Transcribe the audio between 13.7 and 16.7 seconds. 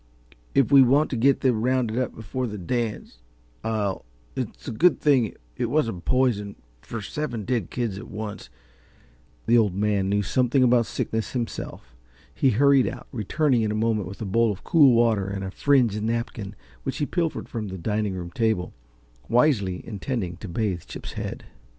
a moment with a bowl of cool water and a fringed napkin